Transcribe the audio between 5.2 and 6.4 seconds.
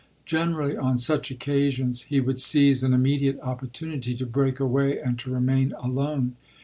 remain alone.